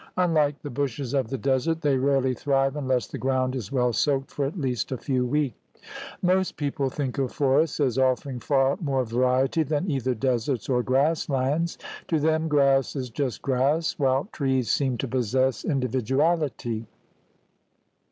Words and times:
Unlike 0.17 0.63
the 0.63 0.71
bushes 0.71 1.13
of 1.13 1.27
the 1.29 1.37
desert, 1.37 1.81
they 1.81 1.95
rarely 1.95 2.33
thrive 2.33 2.75
unless 2.75 3.05
the 3.05 3.19
ground 3.19 3.55
is 3.55 3.71
well 3.71 3.93
soaked 3.93 4.31
for 4.31 4.45
at 4.45 4.57
least 4.59 4.91
a 4.91 4.97
few 4.97 5.27
weeks. 5.27 5.55
Most 6.23 6.57
people 6.57 6.89
think 6.89 7.19
of 7.19 7.31
forests 7.31 7.79
as 7.79 7.99
offering 7.99 8.39
far 8.39 8.77
more 8.81 9.05
variety 9.05 9.61
than 9.61 9.91
either 9.91 10.15
deserts 10.15 10.67
or 10.69 10.81
grass 10.81 11.29
lands. 11.29 11.77
To 12.07 12.19
them 12.19 12.47
grass 12.47 12.95
is 12.95 13.11
just 13.11 13.43
grass, 13.43 13.93
while 13.99 14.27
trees 14.31 14.71
seem 14.71 14.97
to 14.97 15.07
possess 15.07 15.33
90 15.33 15.37
THE 15.37 15.47
RED 15.49 15.49
MAN'S 15.49 15.69
CONTINENT 15.69 15.93
individuality. 16.35 16.87